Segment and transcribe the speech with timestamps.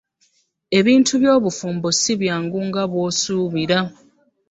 [0.79, 3.79] Ebintu by'obufumbo ssi byangu nga wosuubira.